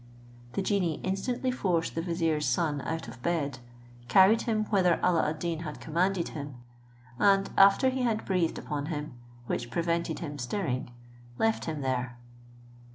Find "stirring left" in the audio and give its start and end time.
10.39-11.65